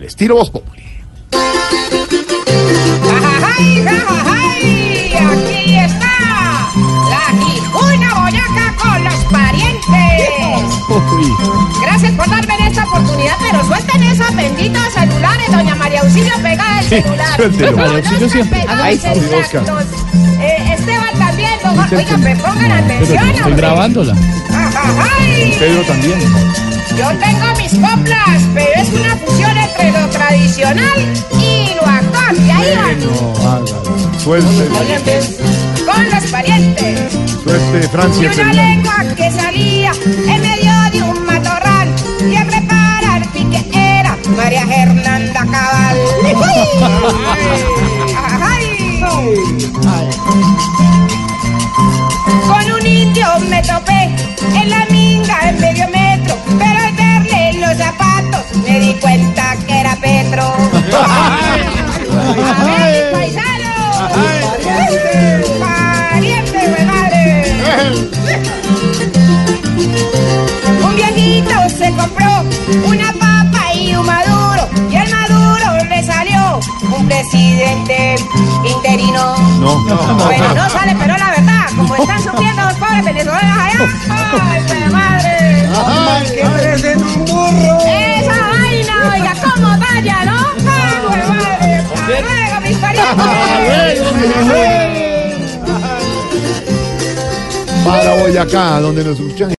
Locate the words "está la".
5.76-7.20